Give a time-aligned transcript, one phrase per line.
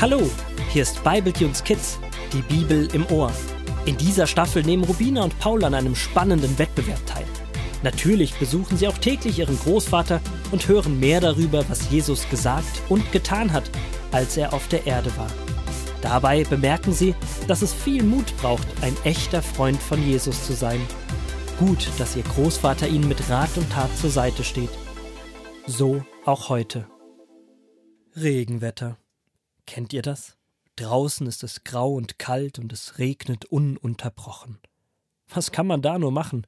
[0.00, 0.30] Hallo,
[0.72, 1.98] hier ist Bibletunes Kids,
[2.32, 3.30] die Bibel im Ohr.
[3.84, 7.26] In dieser Staffel nehmen Rubina und Paul an einem spannenden Wettbewerb teil.
[7.82, 10.22] Natürlich besuchen sie auch täglich ihren Großvater
[10.52, 13.70] und hören mehr darüber, was Jesus gesagt und getan hat,
[14.10, 15.30] als er auf der Erde war.
[16.00, 17.14] Dabei bemerken sie,
[17.46, 20.80] dass es viel Mut braucht, ein echter Freund von Jesus zu sein.
[21.60, 24.70] Gut, dass ihr Großvater ihnen mit Rat und Tat zur Seite steht.
[25.66, 26.88] So auch heute.
[28.16, 28.96] Regenwetter.
[29.66, 30.38] Kennt ihr das?
[30.76, 34.58] Draußen ist es grau und kalt und es regnet ununterbrochen.
[35.28, 36.46] Was kann man da nur machen?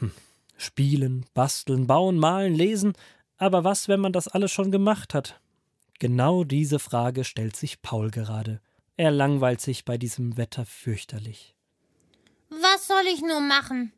[0.00, 0.10] Hm.
[0.56, 2.94] Spielen, basteln, bauen, malen, lesen,
[3.36, 5.40] aber was, wenn man das alles schon gemacht hat?
[6.00, 8.60] Genau diese Frage stellt sich Paul gerade.
[8.96, 11.54] Er langweilt sich bei diesem Wetter fürchterlich.
[12.50, 13.92] Was soll ich nur machen?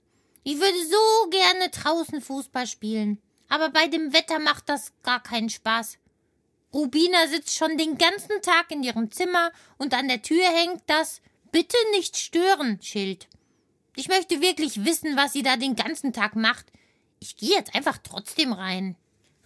[0.45, 3.21] Ich würde so gerne draußen Fußball spielen.
[3.49, 5.99] Aber bei dem Wetter macht das gar keinen Spaß.
[6.73, 11.23] Rubina sitzt schon den ganzen Tag in ihrem Zimmer und an der Tür hängt das
[11.51, 13.27] Bitte nicht stören Schild.
[13.97, 16.67] Ich möchte wirklich wissen, was sie da den ganzen Tag macht.
[17.21, 18.97] Ich gehe jetzt einfach trotzdem rein.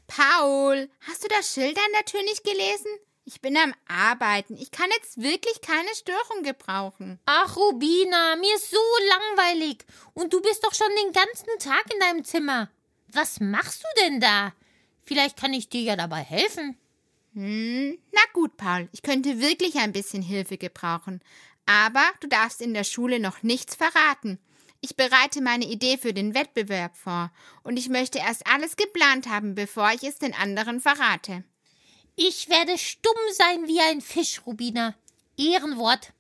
[0.09, 2.91] Paul, hast du das Schild an der Tür nicht gelesen?
[3.25, 4.57] Ich bin am Arbeiten.
[4.57, 7.21] Ich kann jetzt wirklich keine Störung gebrauchen.
[7.27, 9.85] Ach, Rubina, mir ist so langweilig.
[10.13, 12.71] Und du bist doch schon den ganzen Tag in deinem Zimmer.
[13.09, 14.53] Was machst du denn da?
[15.05, 16.77] Vielleicht kann ich dir ja dabei helfen.
[17.35, 21.21] Hm, na gut, Paul, ich könnte wirklich ein bisschen Hilfe gebrauchen.
[21.65, 24.39] Aber du darfst in der Schule noch nichts verraten.
[24.81, 27.31] Ich bereite meine Idee für den Wettbewerb vor
[27.63, 31.45] und ich möchte erst alles geplant haben, bevor ich es den anderen verrate.
[32.17, 34.95] Ich werde stumm sein wie ein Fisch, Rubina.
[35.39, 36.13] Ehrenwort.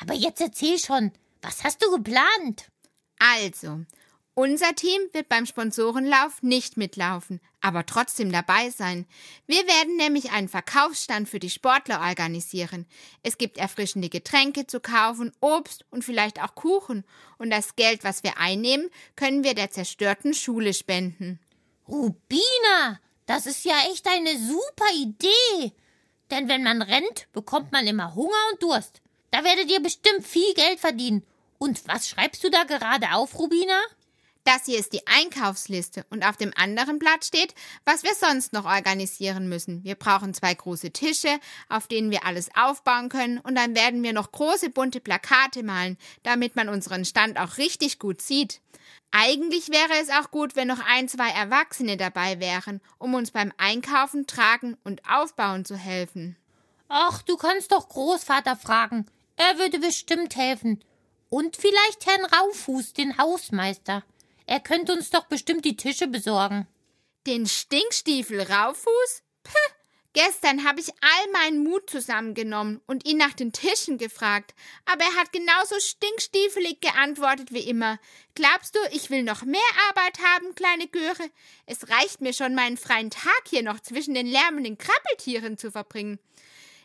[0.00, 2.66] Aber jetzt erzähl schon, was hast du geplant?
[3.18, 3.84] Also,
[4.34, 9.06] unser Team wird beim Sponsorenlauf nicht mitlaufen, aber trotzdem dabei sein.
[9.46, 12.86] Wir werden nämlich einen Verkaufsstand für die Sportler organisieren.
[13.24, 17.04] Es gibt erfrischende Getränke zu kaufen, Obst und vielleicht auch Kuchen.
[17.38, 21.40] Und das Geld, was wir einnehmen, können wir der zerstörten Schule spenden.
[21.88, 25.72] Rubina, das ist ja echt eine super Idee.
[26.30, 29.02] Denn wenn man rennt, bekommt man immer Hunger und Durst.
[29.30, 31.22] Da werdet ihr bestimmt viel Geld verdienen.
[31.58, 33.78] Und was schreibst du da gerade auf, Rubina?
[34.44, 37.54] Das hier ist die Einkaufsliste und auf dem anderen Blatt steht,
[37.84, 39.84] was wir sonst noch organisieren müssen.
[39.84, 41.38] Wir brauchen zwei große Tische,
[41.68, 45.98] auf denen wir alles aufbauen können und dann werden wir noch große bunte Plakate malen,
[46.22, 48.60] damit man unseren Stand auch richtig gut sieht.
[49.10, 53.52] Eigentlich wäre es auch gut, wenn noch ein, zwei Erwachsene dabei wären, um uns beim
[53.56, 56.36] Einkaufen, Tragen und Aufbauen zu helfen.
[56.88, 59.06] Ach, du kannst doch Großvater fragen.
[59.36, 60.82] Er würde bestimmt helfen.
[61.30, 64.02] Und vielleicht Herrn Raufuß, den Hausmeister.
[64.48, 66.66] Er könnte uns doch bestimmt die Tische besorgen.
[67.26, 69.22] Den Stinkstiefel Raufuß?
[69.44, 69.52] Puh.
[70.14, 74.54] Gestern habe ich all meinen Mut zusammengenommen und ihn nach den Tischen gefragt,
[74.86, 78.00] aber er hat genauso stinkstiefelig geantwortet wie immer.
[78.34, 79.60] Glaubst du, ich will noch mehr
[79.90, 81.30] Arbeit haben, kleine Göre?
[81.66, 86.18] Es reicht mir schon, meinen freien Tag hier noch zwischen den lärmenden Krabbeltieren zu verbringen.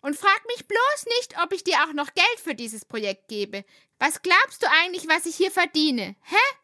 [0.02, 3.64] Und frag mich bloß nicht, ob ich dir auch noch Geld für dieses Projekt gebe.
[4.00, 6.18] Was glaubst du eigentlich, was ich hier verdiene?
[6.24, 6.58] Hä?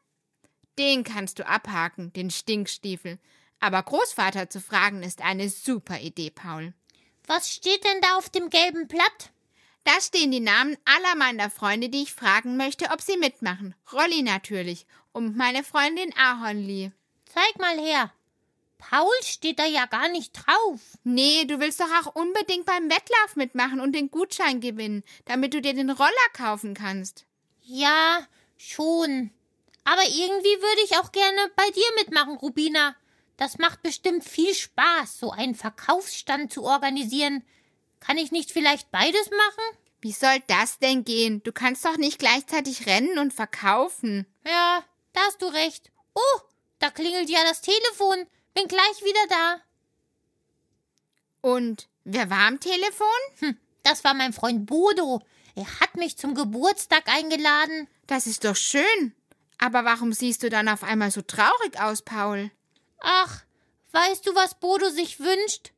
[0.79, 3.19] Den kannst du abhaken, den Stinkstiefel.
[3.59, 6.73] Aber Großvater zu fragen ist eine super Idee, Paul.
[7.27, 9.31] Was steht denn da auf dem gelben Blatt?
[9.83, 13.75] Da stehen die Namen aller meiner Freunde, die ich fragen möchte, ob sie mitmachen.
[13.91, 16.93] Rolli natürlich und meine Freundin Ahornli.
[17.25, 18.13] Zeig mal her.
[18.77, 20.79] Paul steht da ja gar nicht drauf.
[21.03, 25.61] Nee, du willst doch auch unbedingt beim Wettlauf mitmachen und den Gutschein gewinnen, damit du
[25.61, 27.25] dir den Roller kaufen kannst.
[27.61, 28.25] Ja,
[28.57, 29.31] schon.
[29.83, 32.95] Aber irgendwie würde ich auch gerne bei dir mitmachen, Rubina.
[33.37, 37.43] Das macht bestimmt viel Spaß, so einen Verkaufsstand zu organisieren.
[37.99, 39.77] Kann ich nicht vielleicht beides machen?
[40.01, 41.43] Wie soll das denn gehen?
[41.43, 44.25] Du kannst doch nicht gleichzeitig rennen und verkaufen.
[44.45, 45.91] Ja, da hast du recht.
[46.13, 46.39] Oh,
[46.79, 48.25] da klingelt ja das Telefon.
[48.53, 49.61] Bin gleich wieder da.
[51.41, 53.07] Und wer war am Telefon?
[53.39, 55.21] Hm, das war mein Freund Bodo.
[55.55, 57.87] Er hat mich zum Geburtstag eingeladen.
[58.07, 59.13] Das ist doch schön.
[59.59, 62.49] Aber warum siehst du dann auf einmal so traurig aus, Paul?
[62.99, 63.43] Ach,
[63.91, 65.71] weißt du, was Bodo sich wünscht?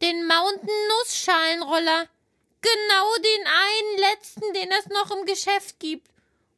[0.00, 2.08] Den Mountain Nussschalenroller.
[2.60, 6.08] Genau den einen letzten, den es noch im Geschäft gibt.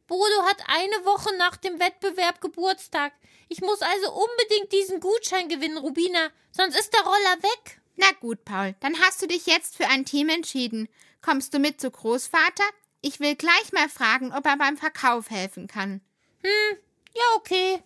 [0.06, 3.12] Bodo hat eine Woche nach dem Wettbewerb Geburtstag.
[3.48, 7.80] Ich muss also unbedingt diesen Gutschein gewinnen, Rubina, sonst ist der Roller weg.
[7.96, 10.88] Na gut, Paul, dann hast du dich jetzt für ein Team entschieden.
[11.22, 12.64] Kommst du mit zu Großvater?
[13.02, 16.00] Ich will gleich mal fragen, ob er beim Verkauf helfen kann.
[16.42, 16.78] Hm,
[17.14, 17.82] ja, okay.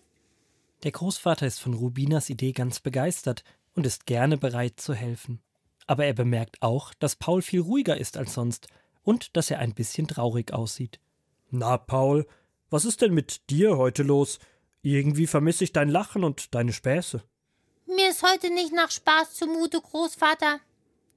[0.83, 3.43] Der Großvater ist von Rubinas Idee ganz begeistert
[3.73, 5.41] und ist gerne bereit zu helfen.
[5.87, 8.67] Aber er bemerkt auch, dass Paul viel ruhiger ist als sonst
[9.03, 10.99] und dass er ein bisschen traurig aussieht.
[11.49, 12.27] Na, Paul,
[12.69, 14.39] was ist denn mit dir heute los?
[14.81, 17.23] Irgendwie vermisse ich dein Lachen und deine Späße.
[17.87, 20.59] Mir ist heute nicht nach Spaß zumute, Großvater.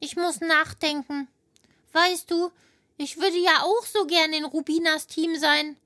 [0.01, 1.29] Ich muss nachdenken.
[1.93, 2.51] Weißt du,
[2.99, 5.77] ich würde ja auch so gern in Rubinas Team sein.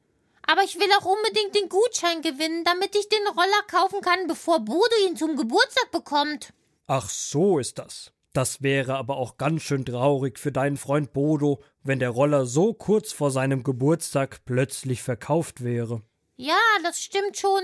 [0.52, 4.60] Aber ich will auch unbedingt den Gutschein gewinnen, damit ich den Roller kaufen kann, bevor
[4.60, 6.52] Bodo ihn zum Geburtstag bekommt.
[6.86, 8.12] Ach, so ist das.
[8.34, 12.74] Das wäre aber auch ganz schön traurig für deinen Freund Bodo, wenn der Roller so
[12.74, 16.02] kurz vor seinem Geburtstag plötzlich verkauft wäre.
[16.36, 17.62] Ja, das stimmt schon.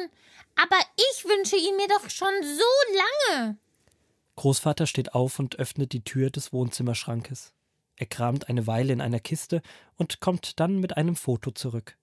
[0.57, 3.59] Aber ich wünsche ihn mir doch schon so lange.
[4.37, 7.53] Großvater steht auf und öffnet die Tür des Wohnzimmerschrankes.
[7.97, 9.61] Er kramt eine Weile in einer Kiste
[9.97, 11.98] und kommt dann mit einem Foto zurück.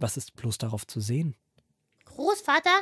[0.00, 1.36] Was ist bloß darauf zu sehen?
[2.04, 2.80] Großvater,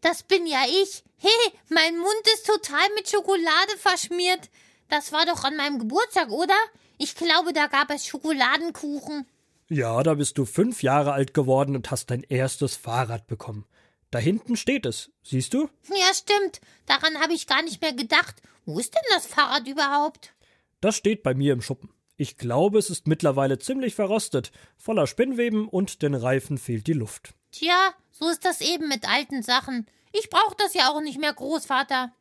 [0.00, 1.04] das bin ja ich.
[1.18, 4.50] Hey, mein Mund ist total mit Schokolade verschmiert.
[4.88, 6.56] Das war doch an meinem Geburtstag, oder?
[6.98, 9.26] Ich glaube, da gab es Schokoladenkuchen.
[9.68, 13.64] Ja, da bist du fünf Jahre alt geworden und hast dein erstes Fahrrad bekommen.
[14.10, 15.70] Da hinten steht es, siehst du?
[15.88, 16.60] Ja, stimmt.
[16.84, 18.42] Daran habe ich gar nicht mehr gedacht.
[18.66, 20.34] Wo ist denn das Fahrrad überhaupt?
[20.80, 21.88] Das steht bei mir im Schuppen.
[22.22, 27.34] Ich glaube, es ist mittlerweile ziemlich verrostet, voller Spinnweben und den Reifen fehlt die Luft.
[27.50, 29.86] Tja, so ist das eben mit alten Sachen.
[30.12, 32.12] Ich brauche das ja auch nicht mehr, Großvater.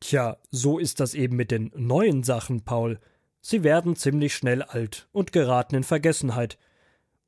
[0.00, 2.98] Tja, so ist das eben mit den neuen Sachen, Paul.
[3.40, 6.58] Sie werden ziemlich schnell alt und geraten in Vergessenheit.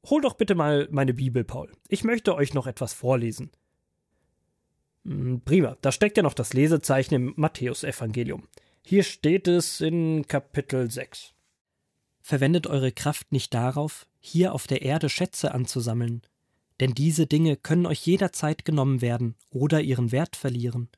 [0.06, 1.70] Hol doch bitte mal meine Bibel, Paul.
[1.87, 3.52] Ich möchte euch noch etwas vorlesen.
[5.05, 8.49] Hm, prima, da steckt ja noch das Lesezeichen im Matthäusevangelium.
[8.82, 11.35] Hier steht es in Kapitel 6.
[12.26, 16.23] Verwendet eure Kraft nicht darauf, hier auf der Erde Schätze anzusammeln,
[16.81, 20.88] denn diese Dinge können euch jederzeit genommen werden oder ihren Wert verlieren.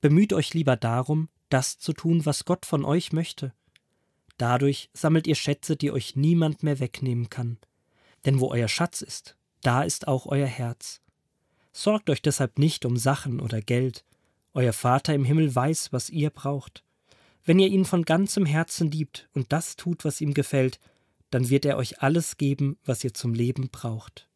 [0.00, 3.52] Bemüht euch lieber darum, das zu tun, was Gott von euch möchte.
[4.38, 7.58] Dadurch sammelt ihr Schätze, die euch niemand mehr wegnehmen kann.
[8.24, 11.00] Denn wo euer Schatz ist, da ist auch euer Herz.
[11.72, 14.04] Sorgt euch deshalb nicht um Sachen oder Geld.
[14.54, 16.84] Euer Vater im Himmel weiß, was ihr braucht.
[17.44, 20.78] Wenn ihr ihn von ganzem Herzen liebt und das tut, was ihm gefällt,
[21.30, 24.28] dann wird er euch alles geben, was ihr zum Leben braucht.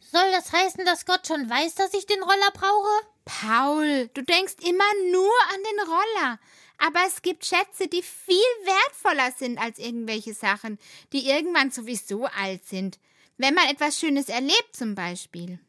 [0.00, 3.06] Soll das heißen, dass Gott schon weiß, dass ich den Roller brauche?
[3.24, 6.40] Paul, du denkst immer nur an den Roller.
[6.78, 10.78] Aber es gibt Schätze, die viel wertvoller sind als irgendwelche Sachen,
[11.12, 12.98] die irgendwann sowieso alt sind.
[13.36, 15.60] Wenn man etwas Schönes erlebt zum Beispiel.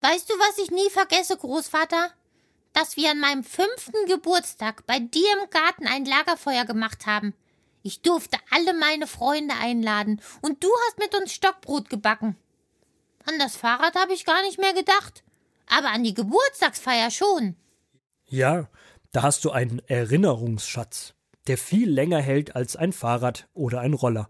[0.00, 2.10] Weißt du, was ich nie vergesse, Großvater?
[2.72, 7.34] Dass wir an meinem fünften Geburtstag bei dir im Garten ein Lagerfeuer gemacht haben.
[7.82, 12.36] Ich durfte alle meine Freunde einladen und du hast mit uns Stockbrot gebacken.
[13.26, 15.24] An das Fahrrad habe ich gar nicht mehr gedacht.
[15.66, 17.56] Aber an die Geburtstagsfeier schon.
[18.26, 18.68] Ja,
[19.12, 21.14] da hast du einen Erinnerungsschatz,
[21.46, 24.28] der viel länger hält als ein Fahrrad oder ein Roller.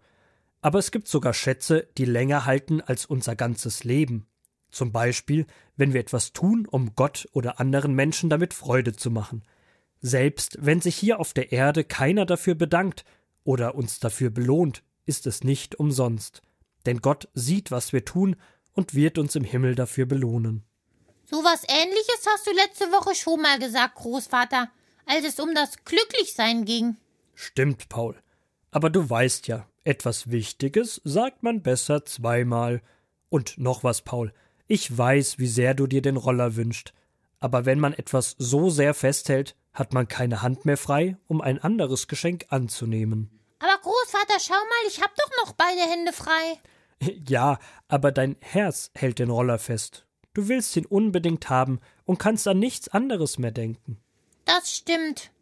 [0.62, 4.26] Aber es gibt sogar Schätze, die länger halten als unser ganzes Leben.
[4.70, 5.46] Zum Beispiel,
[5.76, 9.42] wenn wir etwas tun, um Gott oder anderen Menschen damit Freude zu machen.
[10.00, 13.04] Selbst wenn sich hier auf der Erde keiner dafür bedankt
[13.44, 16.42] oder uns dafür belohnt, ist es nicht umsonst.
[16.86, 18.36] Denn Gott sieht, was wir tun
[18.72, 20.64] und wird uns im Himmel dafür belohnen.
[21.24, 24.70] So was ähnliches hast du letzte Woche schon mal gesagt, Großvater,
[25.06, 26.96] als es um das Glücklichsein ging.
[27.34, 28.16] Stimmt, Paul.
[28.70, 32.82] Aber du weißt ja, etwas Wichtiges sagt man besser zweimal.
[33.28, 34.32] Und noch was, Paul.
[34.72, 36.94] Ich weiß, wie sehr du dir den Roller wünschst.
[37.40, 41.58] Aber wenn man etwas so sehr festhält, hat man keine Hand mehr frei, um ein
[41.58, 43.30] anderes Geschenk anzunehmen.
[43.58, 46.60] Aber Großvater, schau mal, ich hab doch noch beide Hände frei.
[47.26, 47.58] Ja,
[47.88, 50.06] aber dein Herz hält den Roller fest.
[50.34, 53.98] Du willst ihn unbedingt haben und kannst an nichts anderes mehr denken.
[54.44, 55.32] Das stimmt.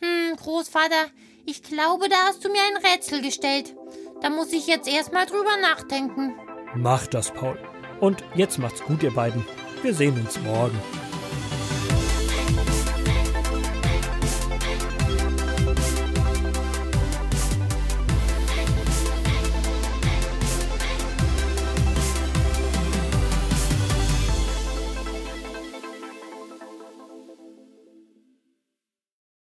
[0.00, 1.08] Hm, Großvater,
[1.44, 3.74] ich glaube, da hast du mir ein Rätsel gestellt.
[4.22, 6.32] Da muss ich jetzt erstmal drüber nachdenken.
[6.76, 7.58] Mach das, Paul.
[8.00, 9.44] Und jetzt macht's gut, ihr beiden.
[9.82, 10.78] Wir sehen uns morgen.